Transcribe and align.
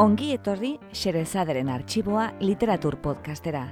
Ongi 0.00 0.30
etorri 0.32 0.78
Xerezaderen 0.96 1.68
arxiboa 1.68 2.30
literatur 2.40 2.94
podcastera. 3.04 3.66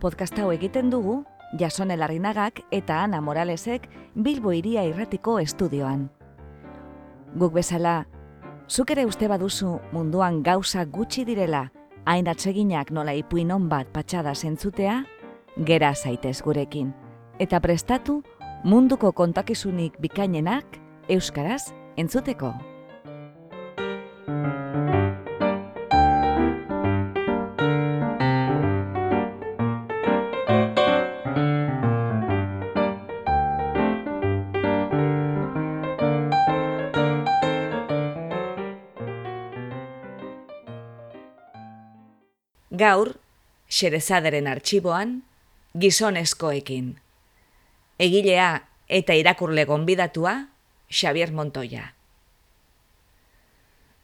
Podcast 0.00 0.38
hau 0.40 0.46
egiten 0.54 0.88
dugu 0.88 1.18
Jasone 1.60 1.98
Larrinagak 2.00 2.62
eta 2.72 3.02
Ana 3.02 3.20
Moralesek 3.20 3.84
Bilbo 4.14 4.54
Iria 4.56 4.86
Irratiko 4.88 5.34
estudioan. 5.42 6.06
Guk 7.36 7.52
bezala, 7.52 8.06
zuk 8.66 8.94
ere 8.96 9.04
uste 9.04 9.28
baduzu 9.28 9.74
munduan 9.92 10.40
gauza 10.42 10.86
gutxi 10.86 11.26
direla, 11.28 11.66
hain 12.06 12.32
atseginak 12.32 12.90
nola 12.90 13.12
ipuin 13.12 13.52
bat 13.68 13.92
patxada 13.92 14.34
zentzutea, 14.34 15.04
gera 15.66 15.94
zaitez 15.94 16.40
gurekin. 16.40 16.94
Eta 17.38 17.60
prestatu 17.60 18.22
munduko 18.64 19.12
kontakizunik 19.12 20.00
bikainenak 20.00 20.80
euskaraz 21.10 21.74
entzuteko. 21.98 22.54
Gaur, 42.82 43.14
Xerezaderen 43.70 44.48
arxiboan, 44.50 45.10
gizonezkoekin. 45.78 46.86
Egilea 48.02 48.48
eta 48.88 49.14
irakurle 49.14 49.64
gonbidatua, 49.68 50.32
Xavier 50.90 51.30
Montoya. 51.32 51.92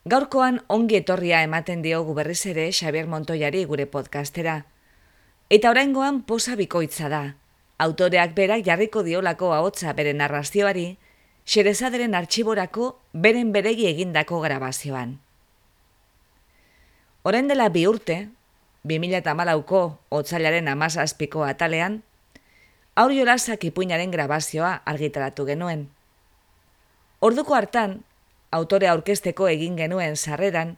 Gaurkoan 0.09 0.63
ongi 0.69 1.01
etorria 1.01 1.43
ematen 1.49 1.83
diogu 1.83 2.15
berriz 2.21 2.45
ere 2.53 2.69
Xavier 2.71 3.11
Montoyari 3.11 3.65
gure 3.73 3.89
podcastera. 3.91 4.55
Eta 5.51 5.75
oraingoan 5.75 6.23
posa 6.23 6.55
bikoitza 6.55 7.11
da. 7.11 7.23
Autoreak 7.83 8.39
berak 8.39 8.65
jarriko 8.65 9.03
diolako 9.03 9.53
ahotsa 9.59 9.93
bere 9.93 10.15
narrazioari, 10.15 10.89
Xerezaderen 11.49 12.15
arxiborako 12.15 12.95
beren 13.13 13.53
beregi 13.53 13.91
egindako 13.91 14.41
grabazioan. 14.47 15.19
Orain 17.25 17.49
dela 17.49 17.71
bi 17.73 17.87
urte, 17.89 18.19
2008ko 18.87 19.99
otzailaren 20.11 20.69
amazazpiko 20.69 21.43
atalean, 21.45 22.03
aur 22.95 23.15
jolasak 23.15 23.65
ipuinaren 23.65 24.11
grabazioa 24.11 24.83
argitaratu 24.85 25.47
genuen. 25.47 25.89
Orduko 27.21 27.55
hartan, 27.55 28.03
autore 28.51 28.89
aurkesteko 28.89 29.49
egin 29.49 29.77
genuen 29.77 30.17
sarreran, 30.17 30.77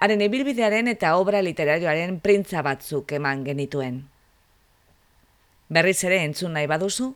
haren 0.00 0.20
ibilbidearen 0.24 0.88
eta 0.88 1.16
obra 1.16 1.42
literarioaren 1.44 2.20
printza 2.20 2.62
batzuk 2.62 3.12
eman 3.12 3.44
genituen. 3.44 4.02
Berriz 5.68 5.98
ere 6.04 6.22
entzun 6.24 6.56
nahi 6.56 6.66
baduzu, 6.66 7.14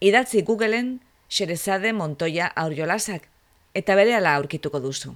idatzi 0.00 0.42
Googleen 0.42 0.98
Xerezade 1.30 1.92
Montoya 1.92 2.50
aurjolasak 2.54 3.30
eta 3.74 3.94
bere 3.98 4.14
ala 4.14 4.34
aurkituko 4.38 4.80
duzu. 4.80 5.14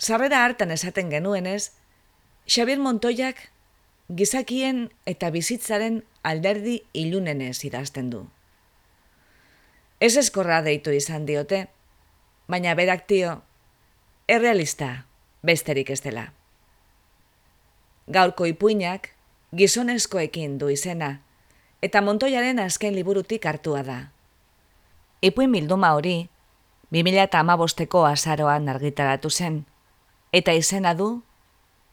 Sarrera 0.00 0.44
hartan 0.44 0.72
esaten 0.72 1.10
genuenez, 1.12 1.72
Xabier 2.50 2.80
Montoyak 2.82 3.36
gizakien 4.10 4.88
eta 5.06 5.28
bizitzaren 5.30 6.00
alderdi 6.26 6.80
ilunenez 6.98 7.60
idazten 7.68 8.08
du. 8.10 8.24
Ez 10.02 10.16
eskorra 10.18 10.56
deitu 10.66 10.90
izan 10.90 11.28
diote, 11.28 11.60
baina 12.50 12.74
berak 12.74 13.06
dio, 13.06 13.36
errealista, 14.26 15.06
besterik 15.46 15.94
ez 15.94 16.00
dela. 16.02 16.32
Gaurko 18.10 18.50
ipuinak 18.50 19.12
gizonezkoekin 19.54 20.58
du 20.58 20.74
izena, 20.74 21.20
eta 21.86 22.02
Montoyaren 22.02 22.58
azken 22.58 22.98
liburutik 22.98 23.46
hartua 23.46 23.86
da. 23.86 24.00
Ipuin 25.22 25.54
bilduma 25.54 25.94
hori, 25.94 26.18
2008ko 26.90 28.06
azaroan 28.10 28.68
argitaratu 28.74 29.30
zen, 29.30 29.66
eta 30.34 30.50
izena 30.50 30.98
du 30.98 31.12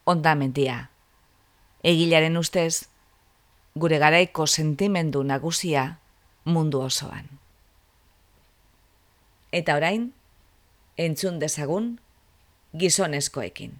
ondamendia. 0.07 0.89
Egilaren 1.83 2.39
ustez, 2.39 2.87
gure 3.75 3.99
garaiko 4.01 4.47
sentimendu 4.47 5.23
nagusia 5.23 5.99
mundu 6.45 6.81
osoan. 6.81 7.27
Eta 9.51 9.75
orain, 9.75 10.13
entzun 10.97 11.39
dezagun 11.43 11.97
gizonezkoekin. 12.77 13.75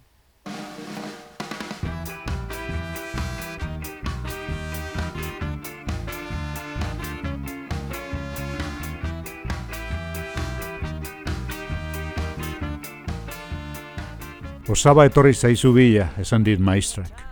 Osaba 14.68 15.06
etorri 15.08 15.32
zaizu 15.32 15.72
bila, 15.72 16.10
esan 16.20 16.42
dit 16.44 16.60
maistrak. 16.60 17.22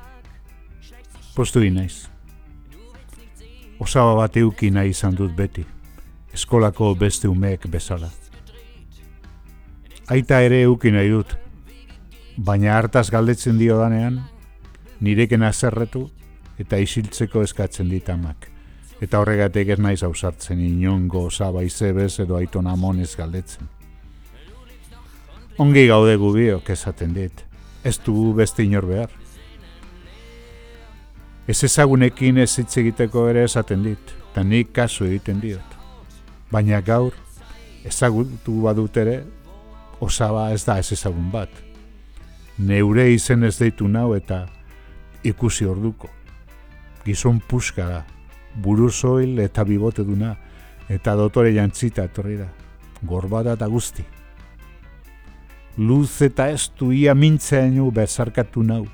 Postu 1.35 1.61
inaiz. 1.61 2.07
Osaba 3.79 4.15
bat 4.17 4.39
euki 4.41 4.71
nahi 4.73 4.95
izan 4.95 5.13
dut 5.19 5.35
beti, 5.37 5.67
eskolako 6.33 6.95
beste 6.97 7.29
umeek 7.29 7.67
bezala. 7.69 8.09
Aita 10.09 10.41
ere 10.41 10.63
euki 10.65 10.95
nahi 10.95 11.13
dut, 11.13 11.37
baina 12.39 12.79
hartaz 12.79 13.11
galdetzen 13.13 13.61
dio 13.61 13.77
danean, 13.83 14.23
nireken 15.01 15.45
azerretu 15.45 16.07
eta 16.59 16.81
isiltzeko 16.81 17.45
eskatzen 17.45 17.93
ditamak. 17.93 18.49
Eta 19.05 19.21
horregatek 19.21 19.77
ez 19.77 19.79
naiz 19.79 20.03
ausartzen 20.09 20.61
inongo 20.65 21.27
osaba 21.29 21.69
izebez 21.69 22.15
edo 22.25 22.41
aiton 22.41 22.67
amonez 22.67 23.13
galdetzen. 23.17 23.76
Ongi 25.57 25.87
gaude 25.89 26.19
gubiok 26.21 26.67
esaten 26.69 27.15
dit, 27.17 27.39
ez 27.81 27.95
du 28.05 28.35
beste 28.37 28.61
inor 28.61 28.85
behar. 28.85 29.13
Ez 31.49 31.63
ezagunekin 31.65 32.43
ez 32.43 32.51
hitz 32.59 32.75
egiteko 32.83 33.23
ere 33.31 33.47
esaten 33.49 33.87
dit, 33.87 34.11
eta 34.27 34.43
nik 34.45 34.75
kasu 34.77 35.07
egiten 35.07 35.39
diot. 35.41 35.79
Baina 36.53 36.83
gaur, 36.85 37.17
ezagutu 37.89 38.59
badut 38.67 38.99
ere, 39.01 39.15
osaba 40.05 40.51
ez 40.53 40.61
da 40.67 40.77
ez 40.83 40.91
ezagun 40.93 41.31
bat. 41.33 41.49
Neure 42.59 43.07
izen 43.15 43.49
ez 43.49 43.55
deitu 43.57 43.89
nau 43.89 44.11
eta 44.13 44.43
ikusi 45.25 45.65
orduko. 45.65 46.11
Gizon 47.07 47.41
puska 47.41 47.89
da, 47.95 48.03
buru 48.61 48.91
zoil 48.91 49.41
eta 49.41 49.65
bibote 49.65 50.05
duna, 50.05 50.35
eta 50.93 51.17
dotore 51.17 51.55
jantzita 51.57 52.05
etorri 52.11 52.37
da, 52.43 52.51
gorbada 53.09 53.57
eta 53.57 53.71
guzti 53.73 54.05
luz 55.77 56.23
eta 56.23 56.49
ez 56.51 56.71
du 56.79 56.93
ia 56.93 57.15
mintzeaino 57.15 57.91
bezarkatu 57.91 58.63
nau, 58.63 58.87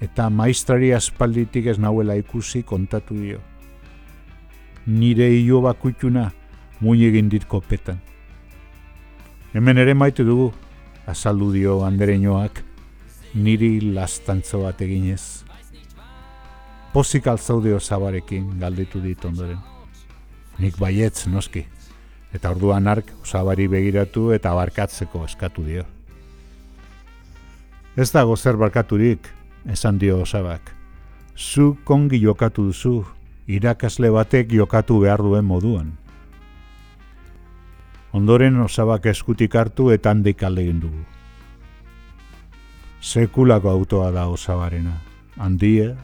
eta 0.00 0.28
maistrari 0.30 0.92
aspalditik 0.92 1.66
ez 1.66 1.78
nauela 1.78 2.16
ikusi 2.18 2.62
kontatu 2.62 3.14
dio. 3.14 3.40
Nire 4.86 5.28
io 5.30 5.60
bakutuna, 5.62 6.32
muin 6.80 7.02
egin 7.02 7.28
dit 7.28 7.46
kopetan. 7.46 8.00
Hemen 9.54 9.78
ere 9.78 9.94
maite 9.94 10.24
dugu, 10.24 10.52
azaldu 11.06 11.52
dio 11.52 11.80
andereñoak, 11.86 12.62
niri 13.34 13.80
lastantzo 13.94 14.62
bat 14.66 14.80
eginez. 14.82 15.44
Pozik 16.92 17.26
altzaude 17.26 17.74
osabarekin 17.74 18.58
galditu 18.60 19.00
dit 19.00 19.24
ondoren. 19.24 19.58
Nik 20.58 20.78
baietz 20.80 21.26
noski, 21.28 21.66
eta 22.32 22.50
orduan 22.50 22.88
ark 22.88 23.12
osabari 23.22 23.68
begiratu 23.68 24.30
eta 24.32 24.54
barkatzeko 24.56 25.24
eskatu 25.24 25.64
dio. 25.64 25.84
Ez 27.96 28.10
dago 28.12 28.34
zer 28.36 28.58
barkaturik, 28.60 29.24
esan 29.72 29.96
dio 29.96 30.18
osabak. 30.20 30.68
Zu 31.32 31.78
kongi 31.88 32.18
jokatu 32.20 32.66
duzu, 32.68 33.06
irakasle 33.48 34.10
batek 34.12 34.52
jokatu 34.52 34.98
behar 35.00 35.22
duen 35.24 35.46
moduan. 35.48 35.94
Ondoren 38.12 38.60
osabak 38.60 39.08
eskutik 39.08 39.56
hartu 39.56 39.88
eta 39.94 40.12
handik 40.12 40.44
aldegin 40.44 40.84
dugu. 40.84 41.06
Sekulako 43.00 43.72
autoa 43.72 44.10
da 44.12 44.26
osabarena. 44.28 45.00
Handia, 45.40 45.96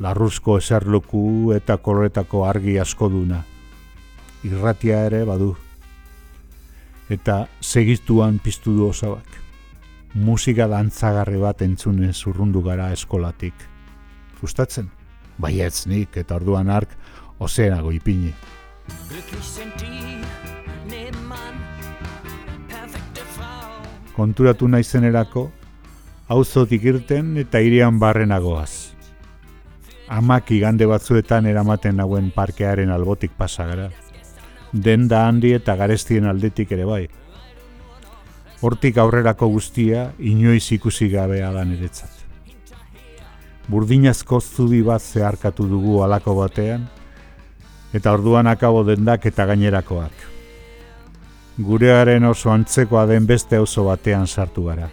larruzko 0.00 0.56
eserluku 0.56 1.52
eta 1.52 1.76
korretako 1.76 2.46
argi 2.48 2.78
asko 2.80 3.12
duna. 3.12 3.44
Irratia 4.44 5.04
ere 5.04 5.24
badu. 5.28 5.54
Eta 7.12 7.42
segiztuan 7.60 8.40
piztu 8.40 8.72
du 8.72 8.88
osabak 8.88 9.43
musika 10.14 10.66
dantzagarri 10.70 11.38
bat 11.38 11.62
entzune 11.62 12.12
zurrundu 12.12 12.62
gara 12.62 12.90
eskolatik. 12.92 13.54
Gustatzen? 14.40 14.90
Baietz 15.38 15.86
nik 15.86 16.16
eta 16.16 16.36
orduan 16.36 16.70
ark 16.70 16.94
ozenago 17.38 17.92
ipini. 17.92 18.34
konturatu 24.14 24.68
naizenerako, 24.70 25.48
auzotik 26.30 26.84
irten 26.86 27.34
eta 27.42 27.60
irian 27.60 27.98
barrenagoaz. 27.98 28.94
Amak 30.08 30.52
igande 30.54 30.86
batzuetan 30.86 31.48
eramaten 31.50 31.98
nauen 31.98 32.30
parkearen 32.34 32.92
albotik 32.94 33.34
pasagara. 33.38 33.90
Denda 34.72 35.24
handi 35.28 35.54
eta 35.56 35.76
garestien 35.80 36.26
aldetik 36.30 36.72
ere 36.76 36.86
bai. 36.86 37.02
Hortik 38.64 38.96
aurrerako 38.96 39.50
guztia 39.52 40.06
inoiz 40.24 40.64
ikusi 40.72 41.10
gabea 41.12 41.50
da 41.52 41.66
niretzat. 41.68 42.22
Burdinazko 43.68 44.40
zubi 44.40 44.80
bat 44.86 45.04
zeharkatu 45.04 45.66
dugu 45.68 45.98
alako 46.04 46.38
batean, 46.38 46.86
eta 47.92 48.16
orduan 48.16 48.48
akabo 48.48 48.80
dendak 48.88 49.26
eta 49.28 49.44
gainerakoak. 49.52 50.24
Gurearen 51.60 52.24
oso 52.24 52.50
antzekoa 52.56 53.04
den 53.06 53.28
beste 53.28 53.60
oso 53.60 53.84
batean 53.90 54.26
sartu 54.26 54.64
gara. 54.70 54.88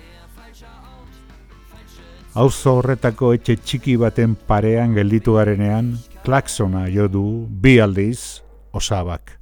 Auzo 2.35 2.77
horretako 2.79 3.33
etxe 3.39 3.55
txiki 3.55 3.97
baten 3.99 4.35
parean 4.35 4.95
gelditu 4.99 5.39
garenean, 5.39 5.95
klaksona 6.25 6.89
jo 6.91 7.07
du 7.07 7.27
bi 7.49 7.79
aldiz 7.79 8.41
osabak. 8.71 9.40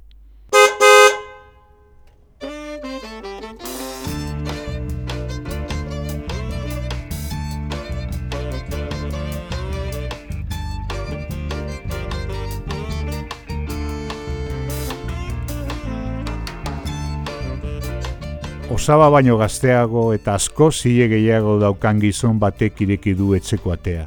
Osaba 18.80 19.10
baino 19.12 19.34
gazteago 19.36 20.02
eta 20.16 20.38
asko 20.38 20.70
zile 20.72 21.04
gehiago 21.10 21.58
daukan 21.60 21.98
gizon 22.00 22.38
batek 22.40 22.78
ireki 22.80 23.12
du 23.18 23.34
etxeko 23.36 23.74
atea. 23.74 24.06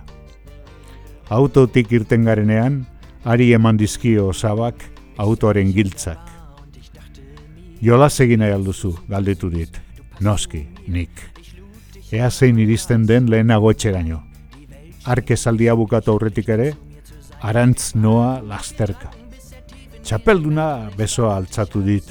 Autotik 1.30 1.92
irten 1.94 2.26
garenean, 2.26 2.80
ari 3.24 3.52
eman 3.54 3.78
dizkio 3.78 4.32
osabak 4.32 4.82
autoaren 5.22 5.70
giltzak. 5.76 6.18
Jola 7.86 8.08
egin 8.26 8.42
nahi 8.42 8.56
alduzu, 8.56 8.96
galdetu 9.10 9.52
dit. 9.54 9.78
Noski, 10.20 10.64
nik. 10.88 11.22
Ea 12.12 12.32
zein 12.32 12.58
iristen 12.58 13.06
den 13.06 13.30
lehenago 13.30 13.70
etxeraino. 13.70 14.24
Arke 15.06 15.38
zaldia 15.38 15.76
bukatu 15.76 16.16
aurretik 16.16 16.50
ere, 16.50 16.74
arantz 17.42 17.94
noa 17.94 18.42
lasterka. 18.42 19.14
Txapelduna 20.02 20.90
besoa 20.98 21.38
altzatu 21.38 21.86
dit, 21.86 22.10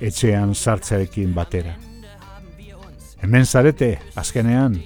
etxean 0.00 0.54
sartzarekin 0.54 1.32
batera. 1.32 1.78
Hemen 3.22 3.46
zarete, 3.46 3.98
azkenean, 4.18 4.80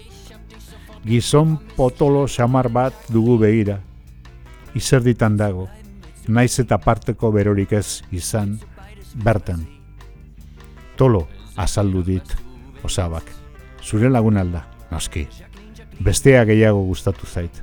gizon 1.04 1.56
potolo 1.76 2.26
xamar 2.28 2.68
bat 2.68 3.08
dugu 3.08 3.38
behira. 3.40 3.80
Izerditan 4.76 5.38
dago, 5.40 5.68
naiz 6.28 6.58
eta 6.60 6.78
parteko 6.78 7.32
berorik 7.32 7.72
ez 7.72 8.02
izan, 8.12 8.58
bertan. 9.24 9.64
Tolo, 10.96 11.26
azaldu 11.56 12.02
dit, 12.04 12.36
osabak. 12.84 13.24
Zure 13.82 14.10
lagun 14.12 14.36
alda, 14.36 14.66
noski. 14.90 15.26
Bestea 16.00 16.44
gehiago 16.44 16.84
gustatu 16.84 17.26
zait. 17.26 17.62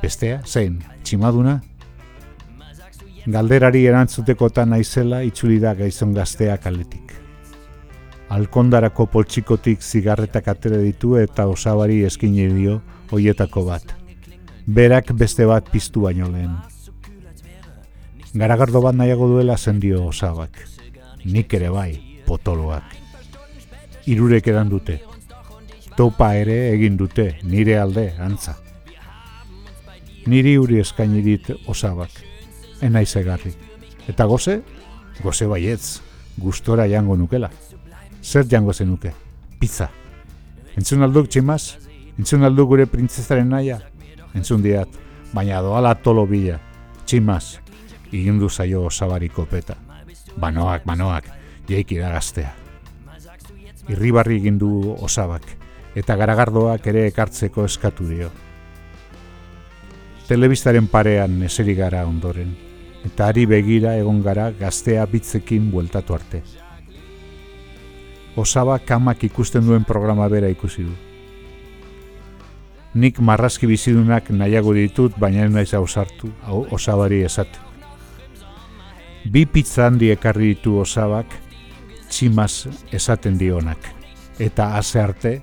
Bestea, 0.00 0.40
zein, 0.46 0.80
tximaduna? 1.04 1.60
galderari 3.28 3.84
erantzutekotan 3.86 4.70
naizela 4.72 5.20
itzuli 5.26 5.58
da 5.60 5.74
gaizon 5.76 6.14
gazteak 6.16 6.66
aletik. 6.66 7.12
Alkondarako 8.28 9.06
poltsikotik 9.08 9.82
zigarretak 9.82 10.48
atere 10.52 10.78
ditu 10.82 11.16
eta 11.16 11.46
osabari 11.48 12.02
eskine 12.04 12.48
dio 12.52 12.80
hoietako 13.10 13.64
bat. 13.64 13.94
Berak 14.66 15.14
beste 15.16 15.46
bat 15.48 15.70
piztu 15.72 16.04
baino 16.04 16.28
lehen. 16.28 16.52
Garagardo 18.34 18.82
bat 18.84 18.94
nahiago 18.94 19.28
duela 19.28 19.56
zendio 19.56 20.04
osabak. 20.06 20.60
Nik 21.24 21.54
ere 21.54 21.70
bai, 21.72 22.22
potoloak. 22.26 22.84
Irurek 24.06 24.48
edan 24.52 24.68
dute. 24.68 25.00
Topa 25.96 26.34
ere 26.36 26.68
egin 26.74 26.96
dute, 26.96 27.38
nire 27.42 27.78
alde, 27.80 28.10
antza. 28.20 28.58
Niri 30.28 30.58
uri 30.60 30.82
eskaini 30.84 31.22
dit 31.24 31.48
osabak 31.66 32.28
enaiz 32.80 33.16
egarri. 33.16 33.52
Eta 34.08 34.26
goze, 34.30 34.60
goze 35.22 35.46
baietz, 35.50 36.00
gustora 36.38 36.86
jango 36.88 37.16
nukela. 37.16 37.50
Zer 38.28 38.44
jango 38.44 38.74
zenuke? 38.74 39.14
Pizza. 39.58 39.86
Entzun 40.76 41.00
alduk 41.00 41.30
tximaz? 41.32 41.78
Entzun 42.20 42.42
alduk 42.44 42.68
gure 42.74 42.84
printzesaren 42.84 43.48
naia? 43.48 43.78
Entzun 44.36 44.60
diat, 44.60 44.98
baina 45.32 45.62
doala 45.64 45.94
tolo 45.96 46.26
bila. 46.28 46.58
Tximaz, 47.08 47.56
igindu 48.12 48.50
zaio 48.50 48.82
osabariko 48.90 49.46
peta. 49.48 49.78
Banoak, 50.36 50.84
banoak, 50.84 51.32
jeiki 51.72 52.02
da 52.02 52.12
gaztea. 52.18 52.52
Irribarri 53.88 54.36
egindu 54.42 54.92
osabak, 55.08 55.48
eta 55.96 56.20
garagardoak 56.20 56.92
ere 56.92 57.08
ekartzeko 57.08 57.64
eskatu 57.64 58.12
dio. 58.12 58.28
Telebistaren 60.28 60.92
parean 60.92 61.40
eseri 61.48 61.80
gara 61.80 62.04
ondoren, 62.04 62.52
eta 63.08 63.32
ari 63.32 63.48
begira 63.48 63.96
egon 63.96 64.20
gara 64.20 64.50
gaztea 64.52 65.08
bitzekin 65.08 65.72
bueltatu 65.72 66.20
arte. 66.20 66.44
Osaba 68.38 68.78
kamak 68.78 69.24
ikusten 69.26 69.66
duen 69.66 69.84
programa 69.84 70.28
bera 70.30 70.48
ikusi 70.52 70.84
du. 70.86 70.94
Nik 72.94 73.18
marrazki 73.20 73.66
bizidunak 73.66 74.30
nahiago 74.30 74.72
ditut, 74.76 75.18
baina 75.18 75.44
ez 75.44 75.52
naiz 75.52 75.72
ausartu, 75.74 76.30
osabari 76.70 77.20
esate. 77.26 77.58
Bi 79.28 79.44
pizza 79.46 79.86
handi 79.86 80.12
ekarri 80.14 80.54
ditu 80.54 80.78
osabak, 80.80 81.34
tximaz 82.08 82.68
esaten 82.94 83.36
dionak, 83.38 83.90
eta 84.38 84.72
haze 84.78 85.02
arte 85.02 85.34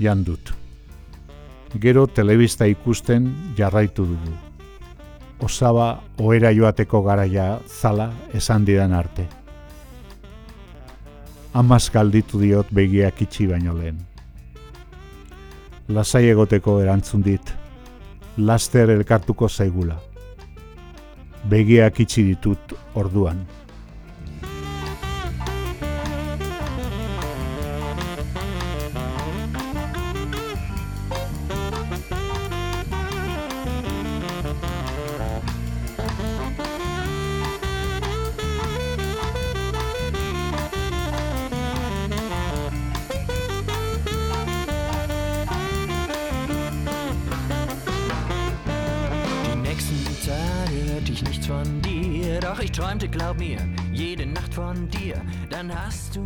jandut. 0.00 0.54
Gero 1.78 2.06
telebista 2.06 2.70
ikusten 2.70 3.32
jarraitu 3.58 4.06
dugu 4.08 4.38
osaba 5.40 6.00
oera 6.18 6.50
joateko 6.52 7.02
garaia 7.02 7.58
zala 7.66 8.10
esan 8.34 8.64
didan 8.64 8.92
arte. 8.92 9.26
Amaz 11.58 11.88
galditu 11.90 12.38
diot 12.38 12.68
begiak 12.70 13.18
itxi 13.24 13.48
baino 13.50 13.72
lehen. 13.74 13.96
Lasai 15.90 16.28
egoteko 16.30 16.76
erantzun 16.84 17.24
dit, 17.26 17.50
laster 18.36 18.92
elkartuko 18.94 19.48
zaigula. 19.48 19.96
Begiak 21.50 21.98
itxi 22.04 22.28
ditut 22.28 22.76
orduan. 22.94 23.40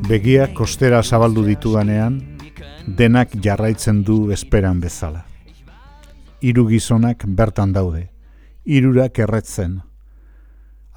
Begia 0.03 0.49
kostera 0.51 0.99
zabaldu 1.03 1.45
ditudanean, 1.47 2.17
denak 2.99 3.37
jarraitzen 3.45 4.01
du 4.03 4.33
esperan 4.35 4.81
bezala. 4.83 5.23
Hiru 6.43 6.65
gizonak 6.67 7.23
bertan 7.27 7.73
daude, 7.73 8.09
hirurak 8.67 9.21
erretzen. 9.23 9.79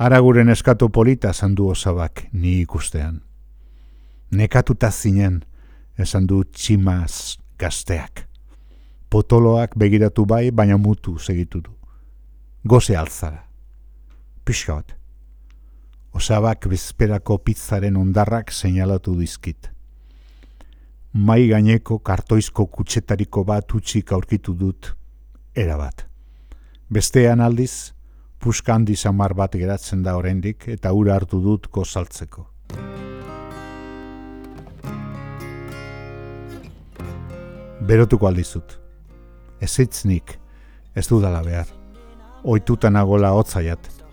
Araguren 0.01 0.49
eskatu 0.49 0.89
polita 0.89 1.33
zandu 1.33 1.69
osabak 1.69 2.25
ni 2.33 2.57
ikustean. 2.63 3.21
Nekatuta 4.31 4.89
zinen, 4.91 5.43
esan 5.97 6.25
du 6.25 6.41
tximaz 6.43 7.37
gazteak. 7.61 8.25
Potoloak 9.09 9.77
begiratu 9.77 10.25
bai, 10.25 10.49
baina 10.51 10.81
mutu 10.81 11.19
segitu 11.19 11.61
du. 11.61 11.77
Goze 12.65 12.97
alzara. 12.97 13.45
Piskat 14.43 14.97
osabak 16.15 16.67
bezperako 16.71 17.37
pizzaren 17.43 17.97
ondarrak 17.99 18.51
seinalatu 18.51 19.17
dizkit. 19.19 19.69
Mai 21.13 21.47
gaineko 21.47 21.99
kartoizko 21.99 22.65
kutsetariko 22.71 23.43
bat 23.43 23.75
utxik 23.75 24.11
aurkitu 24.11 24.55
dut, 24.55 24.95
erabat. 25.55 26.07
Bestean 26.89 27.41
aldiz, 27.41 27.93
puska 28.39 28.73
handi 28.75 28.95
samar 28.95 29.33
bat 29.33 29.55
geratzen 29.55 30.03
da 30.03 30.17
oraindik 30.17 30.67
eta 30.79 30.91
ura 30.93 31.15
hartu 31.15 31.41
dut 31.43 31.71
gozaltzeko. 31.71 32.49
berotuko 37.85 38.27
aldizut. 38.27 38.79
Ez 39.61 39.77
nik, 40.05 40.39
ez 40.95 41.07
dudala 41.07 41.41
behar. 41.43 41.67
Oituta 42.43 42.89
nagola 42.89 43.31
hotzaiat. 43.31 44.04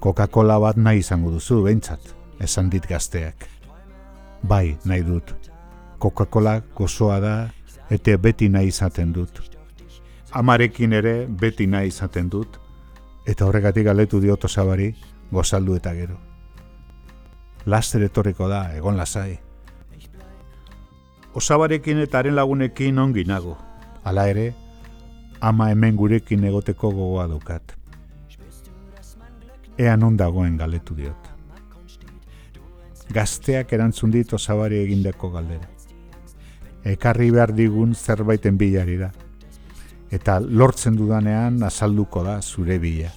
Coca-Cola 0.00 0.58
bat 0.62 0.76
nahi 0.78 1.00
izango 1.02 1.32
duzu, 1.34 1.64
behintzat, 1.64 2.12
esan 2.38 2.70
dit 2.70 2.84
gazteak. 2.86 3.48
Bai, 4.42 4.76
nahi 4.86 5.02
dut. 5.02 5.32
Coca-Cola 5.98 6.60
gozoa 6.76 7.18
da, 7.20 7.34
eta 7.90 8.14
beti 8.16 8.48
nahi 8.48 8.70
izaten 8.70 9.12
dut. 9.12 9.40
Amarekin 10.38 10.92
ere 10.92 11.26
beti 11.26 11.66
nahi 11.66 11.90
izaten 11.90 12.28
dut, 12.30 12.60
eta 13.26 13.46
horregatik 13.48 13.88
galetu 13.90 14.20
dioto 14.22 14.48
zabari, 14.48 14.92
gozaldu 15.32 15.74
eta 15.74 15.94
gero. 15.94 16.20
Laster 17.66 18.06
etorriko 18.06 18.48
da, 18.48 18.68
egon 18.76 18.96
lasai. 18.96 19.40
Osabarekin 21.34 21.98
eta 22.04 22.22
haren 22.22 22.38
lagunekin 22.38 22.98
ongi 22.98 23.26
nago. 23.26 23.56
Hala 24.04 24.28
ere, 24.30 24.52
ama 25.40 25.70
hemen 25.70 25.96
gurekin 25.96 26.44
egoteko 26.44 26.92
gogoa 26.94 27.26
dukat. 27.28 27.77
Ea 29.78 29.94
non 29.96 30.16
dagoen 30.16 30.56
galetu 30.58 30.96
diot. 30.98 31.28
Gazteak 33.14 33.72
erantzun 33.72 34.10
dit 34.10 34.32
osabari 34.34 34.80
egindako 34.82 35.30
galdera. 35.30 35.68
Ekarri 36.82 37.30
behar 37.30 37.52
digun 37.54 37.94
zerbaiten 37.94 38.58
bilari 38.58 38.98
da. 38.98 39.12
Eta 40.10 40.40
lortzen 40.40 40.96
dudanean 40.98 41.62
azalduko 41.62 42.24
da 42.26 42.40
zure 42.42 42.80
bila. 42.82 43.12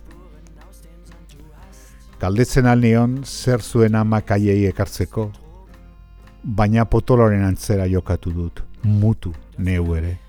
Galdetzen 2.22 2.70
alnion 2.70 3.24
zer 3.26 3.64
zuen 3.66 3.96
ama 3.98 4.22
kaiei 4.22 4.68
ekartzeko, 4.70 5.32
baina 6.44 6.86
potoloren 6.86 7.42
antzera 7.42 7.88
jokatu 7.90 8.34
dut, 8.36 8.62
mutu 8.84 9.34
neu 9.58 9.96
ere. 9.98 10.20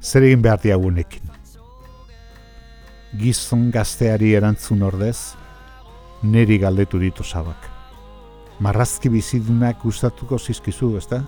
Zer 0.00 0.26
egin 0.26 0.42
behar 0.42 0.58
diagunekin? 0.64 1.29
Gizon 3.18 3.72
gazteari 3.74 4.36
erantzun 4.38 4.84
ordez, 4.86 5.34
neri 6.22 6.60
galdetu 6.62 6.98
ditu 7.02 7.24
zabak. 7.24 7.64
Marrazki 8.62 9.10
bizidunak 9.10 9.80
gustatuko 9.82 10.38
zizkizu, 10.38 10.92
ezta? 10.96 11.18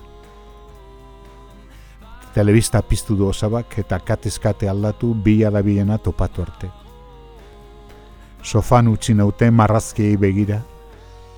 Telebista 2.35 2.83
piztu 2.87 3.17
du 3.19 3.27
osabak 3.27 3.75
eta 3.83 3.99
katezkate 3.99 4.69
aldatu 4.69 5.13
bila 5.15 5.51
da 5.51 5.99
topatu 5.99 6.43
arte. 6.43 6.71
Sofan 8.43 8.89
utzi 8.89 9.15
naute 9.15 9.51
marrazkiei 9.51 10.17
begira, 10.17 10.63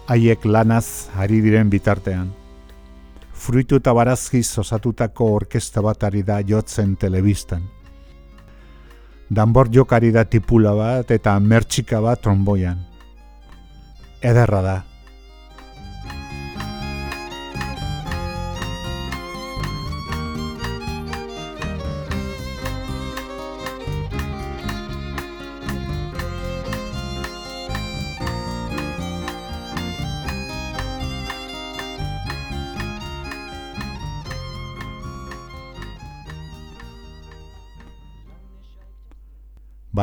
haiek 0.08 0.44
lanaz 0.44 1.08
ari 1.16 1.40
diren 1.40 1.70
bitartean. 1.70 2.32
Fruitu 3.32 3.76
eta 3.76 3.94
barazkiz 3.94 4.58
osatutako 4.58 5.24
orkesta 5.34 5.80
bat 5.80 6.04
ari 6.04 6.22
da 6.22 6.40
jotzen 6.42 6.96
telebistan. 6.96 7.73
Danbor 9.34 9.68
jokari 9.74 10.12
da 10.14 10.22
tipula 10.24 10.74
bat 10.78 11.10
eta 11.10 11.34
mertxika 11.40 11.98
bat 12.00 12.20
tromboian. 12.22 12.78
Ederra 14.22 14.60
da, 14.62 14.74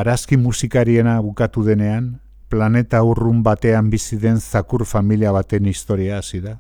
barazki 0.02 0.38
musikariena 0.38 1.20
bukatu 1.22 1.62
denean, 1.62 2.06
planeta 2.50 3.04
urrun 3.06 3.44
batean 3.46 3.92
bizi 3.94 4.18
den 4.18 4.40
zakur 4.42 4.82
familia 4.86 5.30
baten 5.32 5.68
historia 5.70 6.18
hasi 6.18 6.42
da. 6.42 6.56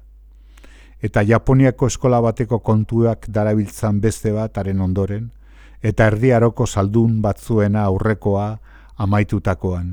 Eta 1.01 1.23
Japoniako 1.25 1.89
eskola 1.89 2.19
bateko 2.21 2.59
kontuak 2.61 3.25
darabiltzan 3.33 3.97
beste 4.03 4.35
bat 4.35 4.61
haren 4.61 4.85
ondoren, 4.85 5.31
eta 5.81 6.11
erdiaroko 6.13 6.67
saldun 6.67 7.17
batzuena 7.25 7.87
aurrekoa 7.89 8.47
amaitutakoan. 9.01 9.89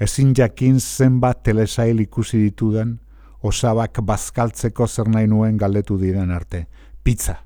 Ezin 0.00 0.34
jakin 0.34 0.80
zenbat 0.80 1.44
telesail 1.46 2.02
ikusi 2.08 2.42
ditudan, 2.48 2.98
osabak 3.42 4.02
bazkaltzeko 4.02 4.90
zer 4.90 5.14
nahi 5.14 5.30
nuen 5.30 5.62
galdetu 5.62 6.02
diren 6.02 6.34
arte. 6.34 6.66
Pizza! 7.04 7.45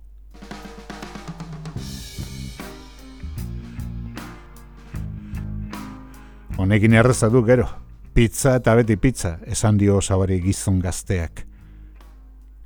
Honekin 6.61 6.93
erreza 6.93 7.31
du 7.33 7.41
gero, 7.41 7.65
pizza 8.13 8.51
eta 8.59 8.75
beti 8.77 8.99
pizza, 9.01 9.39
esan 9.49 9.79
dio 9.81 9.95
osabari 9.97 10.37
gizon 10.45 10.77
gazteak. 10.85 11.47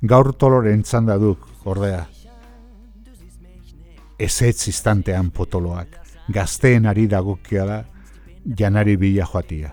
Gaur 0.03 0.33
toloren 0.35 0.81
txanda 0.83 1.15
duk, 1.15 1.45
ordea. 1.63 2.01
Ez 4.19 4.41
ez 4.41 4.81
potoloak, 5.31 5.95
gazteen 6.27 6.85
ari 6.91 7.07
dagokia 7.07 7.65
da, 7.65 7.77
janari 8.43 8.97
bila 8.97 9.25
joatia. 9.31 9.71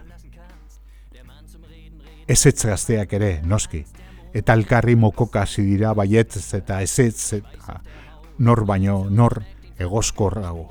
Ez 2.29 2.47
ez 2.47 2.63
gazteak 2.63 3.13
ere, 3.13 3.41
noski, 3.43 3.85
eta 4.33 4.53
alkarri 4.53 4.95
mokoka 4.95 5.45
dira 5.57 5.95
baietzez 5.95 6.55
eta 6.55 6.81
ez 6.81 6.99
ez 7.01 7.43
nor 8.39 8.65
baino, 8.65 9.11
nor 9.11 9.43
egoskorrago 9.79 10.71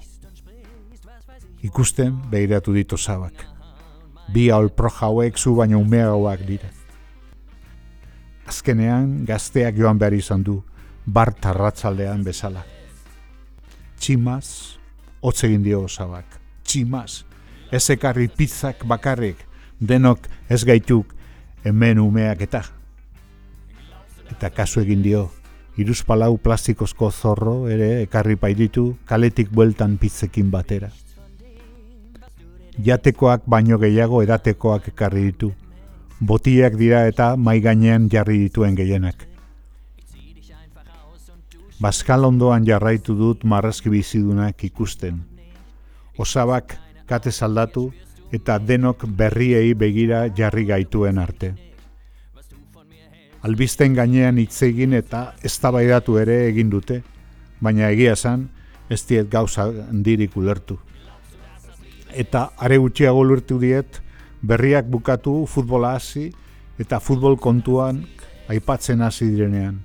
ikusten 1.61 2.15
behiratu 2.29 2.73
ditu 2.73 2.97
zabak. 2.97 3.45
Bi 4.33 4.49
aulpro 4.49 4.89
jauek 4.89 5.37
zu 5.37 5.55
baina 5.55 5.77
umeagoak 5.77 6.45
dira. 6.47 6.69
Azkenean 8.47 9.25
gazteak 9.25 9.77
joan 9.77 9.99
behar 9.99 10.13
izan 10.13 10.43
du, 10.43 10.61
bar 11.05 11.33
tarratzaldean 11.33 12.23
bezala. 12.23 12.63
Tximaz, 13.99 14.77
hotz 15.21 15.43
egin 15.45 15.63
dio 15.63 15.87
zabak. 15.87 16.39
Tximaz, 16.63 17.23
ez 17.71 17.89
ekarri 17.93 18.27
pizzak 18.27 18.85
bakarrik, 18.87 19.45
denok 19.79 20.27
ez 20.49 20.63
gaituk 20.65 21.13
hemen 21.63 21.99
umeak 21.99 22.41
eta. 22.47 22.63
Eta 24.31 24.49
kasu 24.49 24.81
egin 24.81 25.03
dio, 25.05 25.27
iruzpalau 25.77 26.37
plastikozko 26.41 27.11
zorro 27.11 27.67
ere 27.69 28.01
ekarri 28.01 28.35
pairitu 28.35 28.95
kaletik 29.05 29.51
bueltan 29.53 29.97
pizzekin 30.01 30.51
batera 30.51 30.91
jatekoak 32.79 33.43
baino 33.47 33.77
gehiago 33.79 34.21
edatekoak 34.23 34.87
ekarri 34.93 35.23
ditu. 35.31 35.51
Botiak 36.19 36.77
dira 36.77 37.05
eta 37.07 37.35
mai 37.35 37.59
gainean 37.61 38.07
jarri 38.09 38.37
dituen 38.39 38.75
gehienak. 38.75 39.27
Baskal 41.81 42.25
ondoan 42.25 42.65
jarraitu 42.65 43.15
dut 43.17 43.43
marrazki 43.43 43.89
bizidunak 43.89 44.63
ikusten. 44.63 45.23
Osabak 46.17 46.77
kate 47.07 47.31
saldatu 47.31 47.91
eta 48.31 48.59
denok 48.59 49.07
berriei 49.17 49.73
begira 49.73 50.27
jarri 50.37 50.65
gaituen 50.65 51.17
arte. 51.17 51.55
Albisten 53.41 53.95
gainean 53.97 54.37
hitz 54.37 54.61
egin 54.61 54.93
eta 54.93 55.33
eztabaidatu 55.43 56.19
ere 56.21 56.45
egin 56.47 56.69
dute, 56.69 57.01
baina 57.59 57.89
egia 57.89 58.13
esan 58.13 58.45
ez 58.89 59.01
diet 59.09 59.31
gauza 59.31 59.65
handirik 59.89 60.37
ulertu 60.37 60.77
eta 62.13 62.51
are 62.57 62.77
gutxiago 62.77 63.23
lurtu 63.23 63.59
diet 63.59 64.01
berriak 64.41 64.87
bukatu 64.89 65.45
futbola 65.45 65.95
hasi 65.95 66.31
eta 66.79 66.99
futbol 66.99 67.37
kontuan 67.37 68.05
aipatzen 68.49 69.01
hasi 69.01 69.29
direnean. 69.29 69.81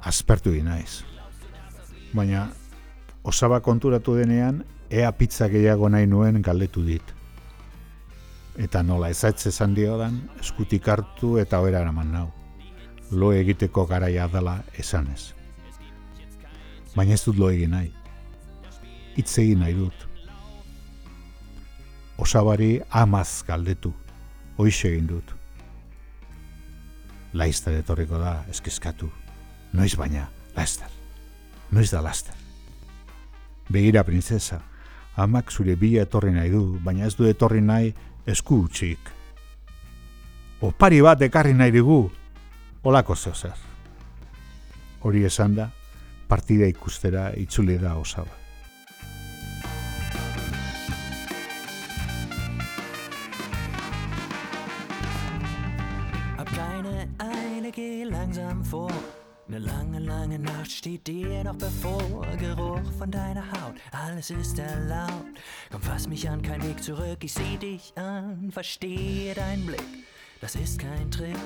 Aspertu 0.00 0.50
di 0.52 0.62
naiz. 0.62 1.02
Baina 2.12 2.48
osaba 3.22 3.60
konturatu 3.60 4.14
denean 4.14 4.64
ea 4.90 5.10
pizza 5.12 5.48
gehiago 5.48 5.88
nahi 5.88 6.06
nuen 6.06 6.42
galdetu 6.42 6.82
dit. 6.82 7.14
Eta 8.58 8.82
nola 8.82 9.10
ezaitz 9.10 9.46
esan 9.46 9.74
diodan, 9.74 10.18
eskutik 10.40 10.88
hartu 10.88 11.36
eta 11.38 11.60
oera 11.60 11.80
eraman 11.84 12.12
nau. 12.12 12.28
Lo 13.10 13.32
egiteko 13.32 13.86
garaia 13.86 14.26
dela 14.28 14.62
esanez. 14.74 15.34
Baina 16.96 17.14
ez 17.14 17.22
dut 17.24 17.38
lo 17.38 17.50
egin 17.50 17.70
nahi 17.70 17.97
hitz 19.18 19.38
egin 19.42 19.64
nahi 19.64 19.74
dut. 19.74 20.06
Osabari 22.18 22.78
amaz 22.90 23.42
galdetu, 23.46 23.92
hoize 24.56 24.88
egin 24.92 25.08
dut. 25.10 25.34
Laizter 27.34 27.74
etorriko 27.82 28.18
da, 28.22 28.38
eskizkatu. 28.50 29.10
Noiz 29.72 29.94
baina, 29.98 30.28
laizter. 30.56 30.88
Noiz 31.70 31.90
da 31.92 32.00
laizter. 32.02 32.34
Begira, 33.68 34.04
princesa, 34.06 34.62
amak 35.16 35.52
zure 35.52 35.74
bila 35.76 36.06
etorri 36.06 36.32
nahi 36.32 36.54
du, 36.54 36.62
baina 36.84 37.06
ez 37.06 37.14
du 37.18 37.26
etorri 37.28 37.60
nahi 37.60 37.92
esku 38.26 38.62
utxik. 38.64 39.12
Opari 40.64 41.02
bat 41.04 41.20
ekarri 41.22 41.52
nahi 41.54 41.74
dugu, 41.74 42.06
Olako 42.88 43.16
zehozer. 43.16 43.58
Hori 45.02 45.24
esan 45.26 45.56
da, 45.58 45.68
partida 46.30 46.66
ikustera 46.70 47.32
itzuli 47.36 47.76
da 47.78 47.96
osaba. 47.98 48.37
Lange, 60.28 60.38
Nacht 60.38 60.70
steht 60.70 61.06
dir 61.06 61.44
noch 61.44 61.56
bevor. 61.56 62.26
Geruch 62.38 62.92
von 62.98 63.10
deiner 63.10 63.42
Haut, 63.52 63.74
alles 63.92 64.30
ist 64.30 64.58
erlaubt. 64.58 65.38
Komm, 65.70 65.82
fass 65.82 66.08
mich 66.08 66.28
an, 66.28 66.42
kein 66.42 66.62
Weg 66.62 66.82
zurück, 66.82 67.18
ich 67.22 67.32
seh 67.32 67.56
dich 67.56 67.92
an. 67.96 68.50
Verstehe 68.52 69.34
deinen 69.34 69.66
Blick, 69.66 69.82
das 70.40 70.54
ist 70.54 70.78
kein 70.78 71.10
Trick. 71.10 71.36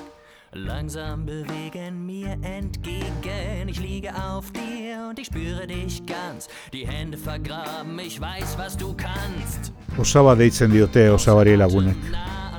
Langsam 0.54 1.24
bewegen 1.24 2.04
mir 2.04 2.36
entgegen. 2.42 3.68
Ich 3.68 3.80
liege 3.80 4.10
auf 4.14 4.52
dir 4.52 5.06
und 5.08 5.18
ich 5.18 5.28
spüre 5.28 5.66
dich 5.66 6.04
ganz. 6.04 6.46
Die 6.74 6.86
Hände 6.86 7.16
vergraben, 7.16 7.98
ich 7.98 8.20
weiß, 8.20 8.58
was 8.58 8.76
du 8.76 8.94
kannst. 8.94 9.72
Osaba 9.98 10.34
deitzen 10.34 10.70
diote 10.70 11.12
osabari 11.12 11.54
lagunek, 11.54 11.96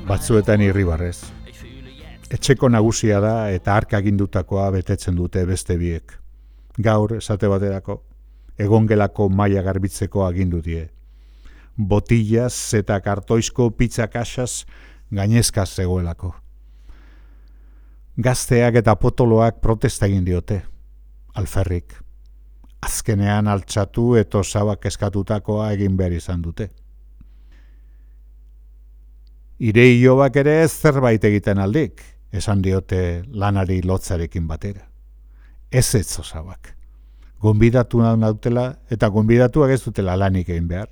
batzuetan 0.08 0.62
irribarrez. 0.62 1.22
Etxeko 2.34 2.70
nagusia 2.70 3.20
da 3.22 3.52
eta 3.54 3.76
hark 3.78 3.94
agindutakoa 3.94 4.72
betetzen 4.74 5.14
dute 5.20 5.44
beste 5.46 5.76
biek. 5.78 6.16
Gaur, 6.82 7.12
esate 7.20 7.50
baterako, 7.52 8.00
egongelako 8.58 9.28
maila 9.30 9.62
garbitzeko 9.62 10.24
agindu 10.26 10.62
die. 10.66 10.88
Botillaz 11.78 12.74
eta 12.80 12.98
kartoizko 13.06 13.70
pizza 13.78 14.08
kasaz 14.10 14.66
gainezkaz 15.14 15.70
zegoelako. 15.76 16.34
Gazteak 18.18 18.80
eta 18.82 18.96
potoloak 18.96 19.60
protesta 19.62 20.10
egin 20.10 20.26
diote. 20.26 20.62
Alferrik. 21.38 21.94
Azkenean 22.82 23.48
altxatu 23.48 24.16
eta 24.18 24.42
osabak 24.42 24.86
eskatutakoa 24.90 25.72
egin 25.74 25.98
behar 25.98 26.18
izan 26.18 26.42
dute. 26.42 26.70
Ire 29.60 29.86
iobak 29.86 30.36
ere 30.42 30.58
zerbait 30.68 31.24
egiten 31.24 31.62
aldik, 31.62 32.02
esan 32.34 32.62
diote 32.66 33.24
lanari 33.30 33.82
lotzarekin 33.86 34.48
batera. 34.48 34.90
Ez 35.72 35.94
ez 35.96 36.20
osabak. 36.20 36.74
Gonbidatu 37.40 38.02
nautela 38.02 38.80
eta 38.90 39.08
gonbidatuak 39.08 39.72
ez 39.72 39.84
dutela 39.84 40.18
lanik 40.18 40.50
egin 40.50 40.68
behar. 40.68 40.90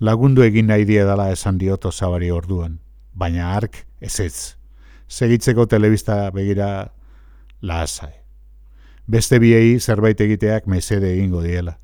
Lagundu 0.00 0.42
egin 0.42 0.66
nahi 0.66 0.84
diedala 0.84 1.30
esan 1.32 1.58
diot 1.58 1.84
osabari 1.84 2.30
orduan, 2.30 2.80
baina 3.12 3.54
ark 3.56 3.84
ez 4.00 4.18
ez. 4.20 4.56
Segitzeko 5.08 5.66
telebista 5.66 6.30
begira 6.30 6.92
lahasai. 7.62 8.12
Beste 9.06 9.38
biei 9.38 9.78
zerbait 9.80 10.20
egiteak 10.20 10.66
mesede 10.66 11.12
egingo 11.12 11.42
diela. 11.44 11.78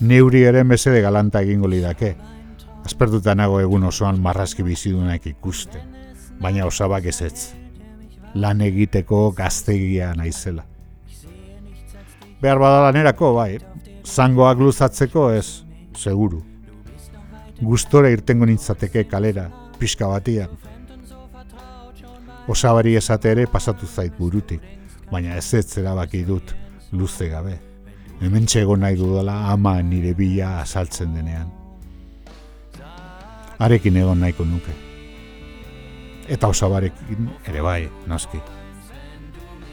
Neuri 0.00 0.44
ere 0.48 0.64
mesede 0.64 1.02
galanta 1.04 1.42
egingo 1.44 1.68
lidake. 1.68 2.14
Aspertuta 2.88 3.34
nago 3.36 3.58
egun 3.60 3.84
osoan 3.84 4.20
marrazki 4.24 4.64
bizidunak 4.64 5.26
ikusten, 5.28 5.82
baina 6.40 6.64
osabak 6.64 7.04
ez 7.12 7.20
ez. 7.26 7.50
Lan 8.34 8.64
egiteko 8.64 9.26
gaztegia 9.36 10.14
naizela. 10.16 10.64
Behar 12.40 12.62
bada 12.62 12.80
lanerako, 12.86 13.34
bai, 13.36 13.58
zangoak 14.06 14.64
luzatzeko 14.64 15.28
ez, 15.36 15.66
seguru. 15.92 16.40
Gustora 17.60 18.08
irtengo 18.08 18.48
nintzateke 18.48 19.04
kalera, 19.04 19.50
pixka 19.78 20.08
batian. 20.08 20.56
Osabari 22.48 22.96
esate 22.96 23.36
ere 23.36 23.44
pasatu 23.46 23.86
zait 23.86 24.16
burutik, 24.16 24.64
baina 25.12 25.36
ez 25.36 25.52
ez 25.54 25.66
erabaki 25.76 26.24
dut 26.24 26.56
luze 26.92 27.28
gabe. 27.28 27.69
Hemen 28.20 28.44
txego 28.46 28.76
nahi 28.76 28.98
dudala 29.00 29.34
ama 29.48 29.78
nire 29.82 30.12
bila 30.14 30.60
asaltzen 30.60 31.14
denean. 31.16 31.48
Arekin 33.58 33.96
egon 33.96 34.20
nahiko 34.20 34.44
nuke. 34.44 34.74
Eta 36.28 36.48
osabarekin 36.52 37.30
ere 37.48 37.62
bai, 37.64 37.88
noski. 38.06 38.40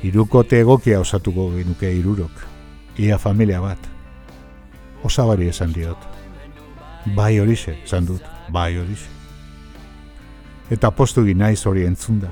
Irukote 0.07 0.61
egokia 0.63 0.99
osatuko 0.99 1.49
genuke 1.57 1.91
irurok. 1.91 2.45
Ia 2.99 3.17
familia 3.17 3.59
bat. 3.61 3.79
Osabari 5.03 5.49
esan 5.51 5.73
diot. 5.75 6.07
Bai 7.15 7.37
horixe, 7.39 7.77
esan 7.83 8.07
dut, 8.07 8.23
bai 8.51 8.77
horixe. 8.77 9.09
Eta 10.71 10.91
postu 10.91 11.23
naiz 11.35 11.65
hori 11.65 11.85
entzunda. 11.85 12.31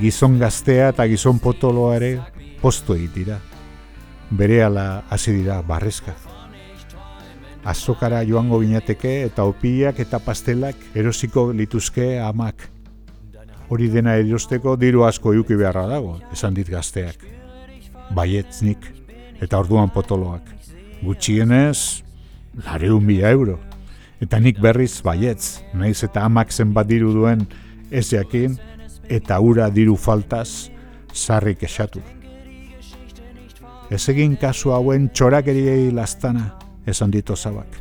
Gizon 0.00 0.38
gaztea 0.38 0.90
eta 0.90 1.06
gizon 1.06 1.38
potoloa 1.38 1.96
ere 1.96 2.18
postu 2.60 2.94
egitira. 2.94 3.38
Berehala 4.30 5.04
hasi 5.08 5.32
dira 5.32 5.62
barrezka. 5.62 6.14
Azokara 7.64 8.22
joango 8.24 8.60
ginateke 8.60 9.22
eta 9.26 9.44
opiak 9.48 10.00
eta 10.00 10.20
pastelak 10.24 10.76
erosiko 10.94 11.48
lituzke 11.52 12.18
amak. 12.20 12.68
Hori 13.68 13.88
dena 13.92 14.16
erosteko 14.16 14.76
diru 14.80 15.04
asko 15.04 15.34
iuki 15.36 15.56
beharra 15.56 15.86
dago, 15.88 16.18
esan 16.32 16.54
dit 16.56 16.68
gazteak. 16.68 17.24
Baietz 18.16 18.62
nik, 18.64 18.84
eta 19.40 19.58
orduan 19.60 19.92
potoloak. 19.92 20.44
Gutxienez, 21.02 22.02
lareun 22.64 23.04
mila 23.04 23.30
euro. 23.30 23.58
Eta 24.20 24.40
nik 24.40 24.60
berriz 24.60 25.02
baietz, 25.04 25.60
naiz 25.74 26.00
eta 26.04 26.24
amak 26.24 26.52
zenbat 26.52 26.88
diru 26.88 27.12
duen 27.12 27.44
ez 27.90 28.08
jakin, 28.10 28.56
eta 29.08 29.40
ura 29.40 29.68
diru 29.70 29.96
faltaz 29.96 30.70
sarrik 31.12 31.62
esatu. 31.68 32.00
Ez 33.90 34.02
egin 34.12 34.36
kasu 34.36 34.74
hauen 34.76 35.08
txorakeriei 35.08 35.90
lastana, 35.96 36.50
esan 36.86 37.10
dito 37.10 37.36
zabak. 37.36 37.78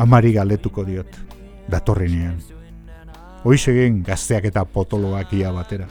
Amari 0.00 0.32
galetuko 0.32 0.84
diot, 0.86 1.18
datorri 1.68 2.08
nien. 2.08 2.38
Hoiz 3.44 3.60
egin 3.68 4.00
gazteak 4.06 4.48
eta 4.48 4.64
potoloak 4.64 5.32
ia 5.36 5.52
batera. 5.52 5.88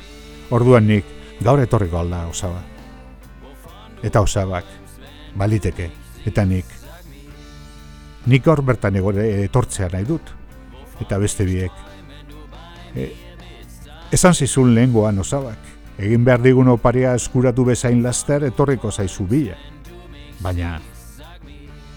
Orduan 0.49 0.87
nik, 0.89 1.05
gaur 1.43 1.61
etorriko 1.61 1.99
alda 1.99 2.23
osaba. 2.31 2.63
Eta 4.03 4.21
osabak, 4.25 4.65
baliteke, 5.37 5.91
eta 6.25 6.45
nik. 6.45 6.65
Nik 8.27 8.43
gaur 8.43 8.63
bertan 8.65 8.97
egore 8.97 9.29
etortzea 9.45 9.91
nahi 9.93 10.09
dut. 10.09 10.33
Eta 11.01 11.19
beste 11.21 11.45
biek. 11.45 11.71
E, 12.97 13.11
esan 14.11 14.33
zizun 14.33 14.73
lehengoan 14.73 15.19
osabak. 15.21 15.76
Egin 15.97 16.25
behar 16.25 16.43
digun 16.43 16.67
oparia 16.69 17.15
eskuratu 17.17 17.65
bezain 17.65 18.03
laster 18.03 18.43
etorriko 18.45 18.91
zaizu 18.91 19.25
bila. 19.25 19.55
Baina, 20.39 20.77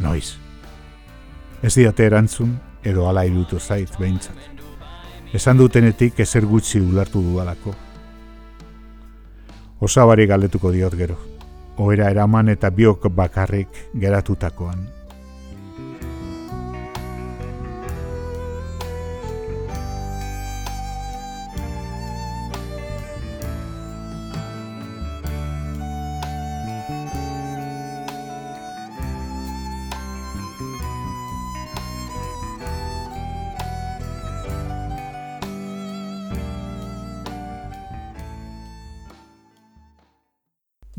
noiz. 0.01 0.37
Ez 1.63 1.75
diate 1.75 2.07
erantzun, 2.09 2.55
edo 2.83 3.09
ala 3.09 3.27
irutu 3.29 3.61
zait 3.61 3.93
behintzat. 4.01 4.37
Esan 5.37 5.61
dutenetik 5.61 6.19
ezer 6.25 6.47
gutxi 6.49 6.81
ulertu 6.81 7.21
dudalako. 7.23 7.75
Osabari 9.81 10.27
galdetuko 10.27 10.73
diot 10.73 10.97
gero. 10.97 11.19
Oera 11.77 12.11
eraman 12.11 12.49
eta 12.49 12.71
biok 12.71 13.07
bakarrik 13.17 13.85
geratutakoan. 14.01 15.00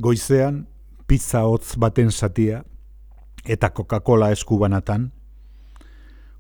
Goizean, 0.02 0.64
pizza 1.06 1.44
hotz 1.46 1.76
baten 1.78 2.10
satia 2.10 2.64
eta 3.46 3.68
Coca-Cola 3.70 4.32
eskubanatan, 4.34 5.12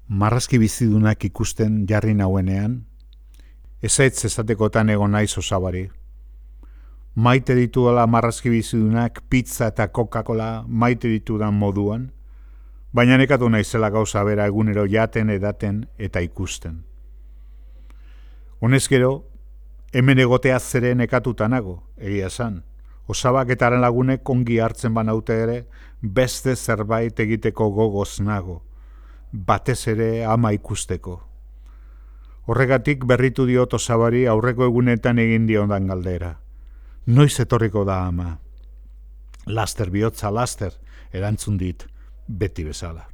marrazki 0.07 0.57
bizidunak 0.57 1.27
ikusten 1.27 1.75
jarri 1.89 2.15
nauenean, 2.17 2.79
ezaitz 3.85 4.25
ezatekotan 4.31 4.89
egon 4.89 5.13
naiz 5.13 5.37
osabari. 5.37 5.83
Maite 7.13 7.53
dituela 7.59 8.07
marrazki 8.09 8.49
bizidunak 8.49 9.21
pizza 9.29 9.69
eta 9.69 9.91
Coca-Cola 9.93 10.63
maite 10.65 11.13
ditudan 11.13 11.53
moduan, 11.53 12.09
baina 12.97 13.21
nekatu 13.21 13.51
naizela 13.53 13.91
gauza 13.93 14.25
bera 14.25 14.49
egunero 14.49 14.87
jaten 14.89 15.29
edaten 15.29 15.85
eta 15.99 16.25
ikusten. 16.25 16.81
Honez 18.57 18.87
gero, 18.89 19.13
hemen 19.93 20.25
egotea 20.25 20.57
zeren 20.59 21.05
ekatuta 21.05 21.45
nago, 21.47 21.83
egia 22.01 22.33
esan, 22.33 22.63
Osabak 23.11 23.49
eta 23.51 23.69
lagunek 23.75 24.29
ongi 24.29 24.59
hartzen 24.63 24.93
banaute 24.95 25.35
ere, 25.43 25.57
beste 26.01 26.55
zerbait 26.55 27.19
egiteko 27.19 27.69
gogoz 27.75 28.21
nago, 28.23 28.61
batez 29.31 29.87
ere 29.91 30.23
ama 30.25 30.53
ikusteko. 30.55 31.17
Horregatik 32.47 33.03
berritu 33.05 33.45
diot 33.45 33.73
osabari 33.73 34.25
aurreko 34.27 34.65
egunetan 34.65 35.19
egin 35.19 35.45
diondan 35.47 35.87
galdera. 35.91 36.37
Noiz 37.05 37.39
etorriko 37.43 37.83
da 37.85 38.05
ama? 38.07 38.37
Laster 39.45 39.89
bihotza 39.89 40.31
laster, 40.31 40.77
erantzun 41.11 41.57
dit, 41.57 41.87
beti 42.27 42.63
bezala. 42.63 43.09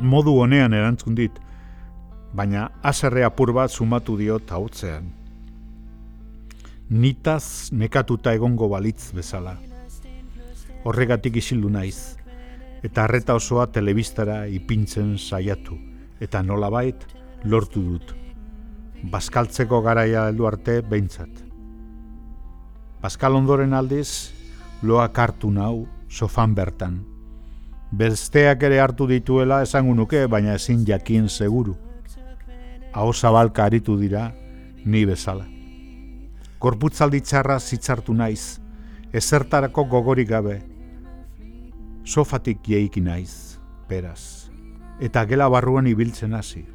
Modu 0.00 0.34
honean 0.42 0.74
erantzun 0.76 1.14
dit, 1.16 1.32
baina 2.36 2.66
aserre 2.84 3.24
apur 3.24 3.52
bat 3.56 3.72
sumatu 3.72 4.16
dio 4.18 4.36
tautzean. 4.38 5.08
Nitaz 6.90 7.72
nekatuta 7.72 8.34
egongo 8.36 8.68
balitz 8.68 9.12
bezala. 9.16 9.56
Horregatik 10.84 11.40
isildu 11.40 11.70
naiz, 11.72 12.18
eta 12.84 13.06
arreta 13.06 13.34
osoa 13.34 13.66
telebistara 13.72 14.44
ipintzen 14.46 15.16
saiatu, 15.18 15.78
eta 16.20 16.42
nolabait 16.42 17.08
lortu 17.44 17.82
dut. 17.88 18.14
Baskaltzeko 19.10 19.80
garaia 19.82 20.28
heldu 20.28 20.46
arte 20.46 20.82
behintzat. 20.82 21.42
Baskal 23.00 23.36
ondoren 23.40 23.72
aldiz, 23.72 24.32
loak 24.82 25.18
hartu 25.18 25.50
nau 25.50 25.86
sofan 26.08 26.54
bertan. 26.54 27.15
Besteak 27.96 28.60
ere 28.66 28.76
hartu 28.82 29.06
dituela 29.08 29.62
esango 29.64 29.94
nuke, 29.96 30.26
baina 30.28 30.54
ezin 30.58 30.82
jakin 30.84 31.30
seguru. 31.32 31.76
Aho 32.92 33.12
zabalka 33.12 33.64
aritu 33.64 33.94
dira, 33.96 34.34
ni 34.84 35.04
bezala. 35.08 35.46
Korputzaldi 36.60 37.22
txarra 37.24 37.56
zitzartu 37.60 38.12
naiz, 38.12 38.58
ezertarako 39.16 39.86
gogorik 39.88 40.28
gabe. 40.28 40.58
Sofatik 42.04 42.68
jeiki 42.68 43.00
naiz, 43.00 43.56
beraz. 43.88 44.50
Eta 45.00 45.24
gela 45.24 45.48
barruan 45.48 45.88
ibiltzen 45.88 46.34
hasi. 46.36 46.66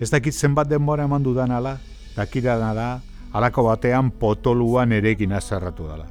Ez 0.00 0.10
dakit 0.10 0.34
zenbat 0.34 0.68
denbora 0.68 1.06
eman 1.06 1.22
dudan 1.22 1.54
ala, 1.54 1.76
dakirana 2.16 2.72
da, 2.74 2.88
alako 3.32 3.68
batean 3.68 4.10
potoluan 4.10 4.90
erekin 4.92 5.38
azarratu 5.38 5.86
dela. 5.86 6.10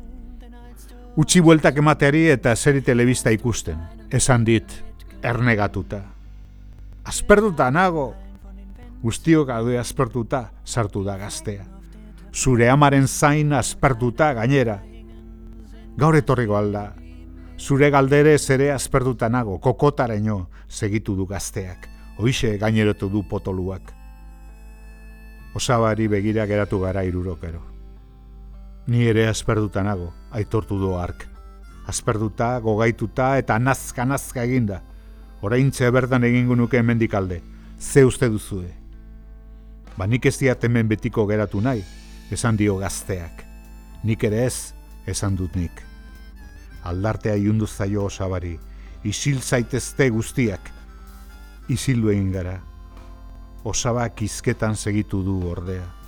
Utsi 1.20 1.44
bueltak 1.44 1.78
emateari 1.78 2.30
eta 2.32 2.56
seri 2.56 2.82
telebista 2.82 3.32
ikusten. 3.32 4.03
Esan 4.14 4.44
dit, 4.46 4.70
ernegatuta. 5.26 6.04
Asperduta 7.04 7.72
nago. 7.74 8.14
Guztiok 9.02 9.48
gaude 9.48 9.80
aspertuta, 9.82 10.52
sartu 10.64 11.02
da 11.04 11.16
gaztea. 11.18 11.66
Zure 12.30 12.70
amaren 12.70 13.08
zain 13.08 13.56
aspertuta 13.58 14.30
gainera. 14.38 14.78
Gaur 15.98 16.20
etorriko 16.20 16.60
alda. 16.60 16.94
Zure 17.58 17.90
galdere 17.90 18.38
ere 18.38 18.72
aspertuta 18.72 19.30
nago, 19.30 19.58
kokotareño 19.60 20.48
segitu 20.68 21.16
du 21.16 21.26
gazteak. 21.26 21.90
Hoixe 22.20 22.60
gainerotu 22.60 23.10
du 23.10 23.28
potoluak. 23.28 23.96
Osabari 25.56 26.08
begira 26.08 26.46
geratu 26.46 26.80
gara 26.80 27.04
irurokero. 27.04 27.66
Ni 28.86 29.08
ere 29.08 29.28
asperduta 29.28 29.82
nago, 29.82 30.14
aitortu 30.30 30.78
du 30.78 30.94
ark. 31.00 31.33
Asperduta, 31.88 32.60
gogaituta 32.64 33.38
eta 33.38 33.58
nazka 33.60 34.06
nazka 34.06 34.44
eginda. 34.44 34.82
Oraintze 35.44 35.90
bertan 35.92 36.24
egingo 36.24 36.56
nuke 36.56 36.80
hemendik 36.80 37.14
alde. 37.14 37.42
Ze 37.80 38.06
uste 38.06 38.30
duzue? 38.30 38.70
Ba 39.98 40.08
nik 40.08 40.26
ez 40.26 40.38
diat 40.40 40.64
hemen 40.64 40.88
betiko 40.88 41.26
geratu 41.28 41.62
nahi, 41.62 41.84
esan 42.32 42.58
dio 42.58 42.78
gazteak. 42.78 43.44
Nik 44.04 44.24
ere 44.24 44.46
ez, 44.46 44.74
esan 45.06 45.36
dut 45.36 45.56
nik. 45.56 45.84
Aldartea 46.84 47.36
iundu 47.36 47.68
zaio 47.68 48.06
osabari, 48.06 48.58
isil 49.04 49.42
zaitezte 49.42 50.10
guztiak. 50.10 50.72
Isildu 51.70 52.10
egin 52.12 52.32
gara. 52.32 52.62
Osabak 53.64 54.22
izketan 54.22 54.76
segitu 54.76 55.22
du 55.24 55.42
ordea 55.48 56.04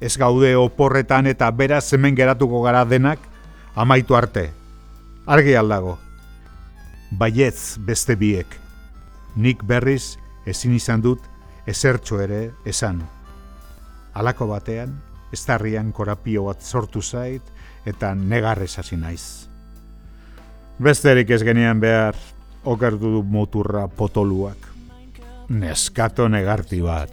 ez 0.00 0.16
gaude 0.18 0.52
oporretan 0.56 1.26
eta 1.26 1.48
beraz 1.50 1.86
hemen 1.92 2.16
geratuko 2.16 2.60
gara 2.62 2.84
denak 2.84 3.18
amaitu 3.76 4.16
arte. 4.16 4.50
Argi 5.26 5.54
aldago. 5.54 5.98
Baietz 7.10 7.78
beste 7.78 8.16
biek. 8.16 8.46
Nik 9.36 9.62
berriz 9.64 10.16
ezin 10.46 10.74
izan 10.74 11.02
dut 11.04 11.22
ezertxo 11.66 12.20
ere 12.24 12.50
esan. 12.64 13.02
Halako 14.16 14.48
batean, 14.50 14.94
estarrian 15.32 15.92
korapio 15.92 16.46
bat 16.48 16.62
sortu 16.62 17.02
zait 17.02 17.42
eta 17.86 18.14
negarrez 18.14 18.78
hasi 18.78 18.96
naiz. 18.96 19.48
Besterik 20.78 21.30
ez 21.30 21.42
genian 21.44 21.80
behar 21.80 22.16
okertu 22.64 23.12
du 23.18 23.22
moturra 23.22 23.86
potoluak. 23.88 24.72
Neskato 25.48 26.28
negarti 26.28 26.80
bat, 26.82 27.12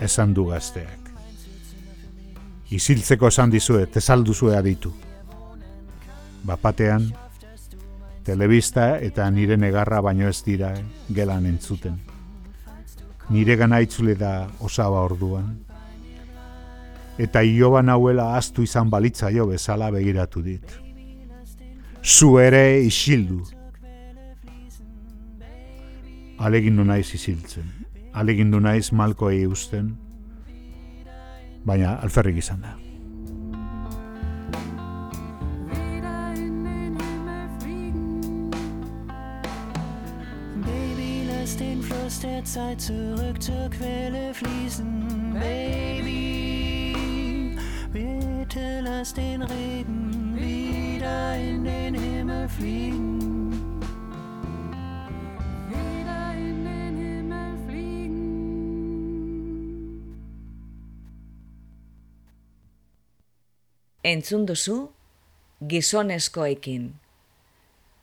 esan 0.00 0.34
du 0.34 0.48
gazteak 0.48 1.08
isiltzeko 2.70 3.28
esan 3.28 3.50
dizue, 3.50 3.86
tezalduzue 3.86 4.56
aditu. 4.56 4.92
Bapatean, 6.48 7.10
telebista 8.24 8.96
eta 9.04 9.26
nire 9.30 9.58
negarra 9.60 10.00
baino 10.00 10.28
ez 10.28 10.40
dira 10.46 10.70
gelan 11.12 11.46
entzuten. 11.46 11.98
Nire 13.28 13.56
gana 13.60 13.82
itzule 13.84 14.14
da 14.16 14.48
osaba 14.64 15.02
orduan. 15.04 15.58
Eta 17.18 17.42
ioba 17.44 17.82
nauela 17.82 18.30
astu 18.38 18.64
izan 18.64 18.88
balitza 18.88 19.28
jo 19.34 19.46
bezala 19.50 19.90
begiratu 19.92 20.42
dit. 20.42 20.64
Zu 22.02 22.38
ere 22.40 22.80
isildu. 22.80 23.42
Alegindu 26.38 26.84
naiz 26.84 27.08
isiltzen. 27.14 27.68
Alegindu 28.12 28.60
naiz 28.60 28.88
malkoei 28.92 29.44
usten 29.46 29.96
baina 31.68 31.98
alferrik 32.00 32.38
izan 32.40 32.62
da. 32.64 32.87
Den 42.08 42.14
Fluss 42.14 42.20
der 42.20 42.44
Zeit 42.44 42.80
zurück 42.80 43.42
zur 43.42 43.68
Quelle 43.70 44.32
fließen, 44.32 45.34
Baby. 45.34 46.94
Bitte 47.92 48.80
lass 48.82 49.12
den 49.12 49.42
Regen 49.42 50.34
wieder 50.34 51.36
in 51.36 51.64
den 51.64 51.94
Himmel 51.94 52.48
fliegen. 52.48 53.18
entzun 64.02 64.46
duzu 64.46 64.88
gizonezkoekin. 65.60 66.94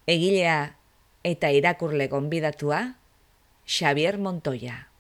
Egilea 0.06 0.76
eta 1.24 1.50
irakurle 1.50 2.08
gonbidatua 2.08 2.94
Xavier 3.68 4.20
Montoya. 4.20 4.92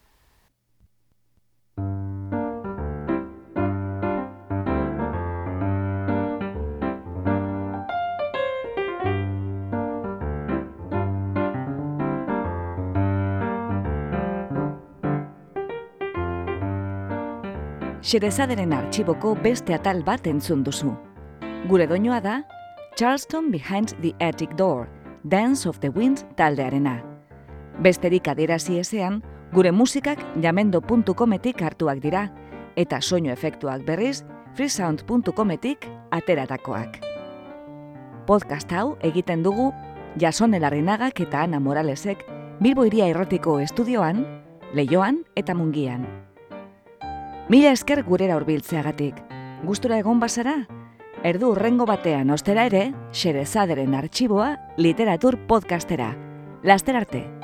Xerezaderen 18.01 18.73
artxiboko 18.73 19.35
beste 19.41 19.73
atal 19.73 20.03
bat 20.05 20.25
entzun 20.25 20.63
duzu. 20.65 20.91
Gure 21.69 21.85
doinoa 21.85 22.19
da, 22.21 22.43
Charleston 22.97 23.51
Behind 23.51 23.93
the 24.01 24.13
Attic 24.19 24.55
Door, 24.57 24.87
Dance 25.23 25.69
of 25.69 25.79
the 25.81 25.89
Wind 25.89 26.25
taldearena. 26.35 27.14
Besterik 27.79 28.27
adierazi 28.31 28.79
ezean, 28.79 29.21
gure 29.53 29.71
musikak 29.71 30.21
jamendo.cometik 30.41 31.61
hartuak 31.61 31.99
dira, 32.03 32.29
eta 32.75 33.01
soinu 33.01 33.31
efektuak 33.31 33.83
berriz, 33.85 34.23
freesound.cometik 34.55 35.87
ateratakoak. 36.11 37.01
Podcast 38.25 38.71
hau 38.71 38.95
egiten 39.03 39.43
dugu 39.43 39.71
Jason 40.19 40.53
Elarrinagak 40.53 41.19
eta 41.19 41.43
Ana 41.43 41.59
Moralesek 41.59 42.23
Bilbo 42.59 42.85
Iria 42.85 43.07
Errotiko 43.11 43.59
estudioan, 43.59 44.23
Leioan 44.73 45.25
eta 45.35 45.53
Mungian. 45.53 46.07
Mila 47.49 47.75
esker 47.75 48.01
gurera 48.03 48.39
hurbiltzeagatik. 48.39 49.19
Gustura 49.67 49.99
egon 49.99 50.19
bazara? 50.23 50.63
Erdu 51.23 51.51
urrengo 51.51 51.85
batean 51.85 52.31
ostera 52.31 52.65
ere, 52.65 52.93
Xerezaderen 53.11 53.93
artxiboa 53.93 54.55
literatur 54.77 55.37
podcastera. 55.47 56.13
Laster 56.63 56.95
arte! 56.95 57.34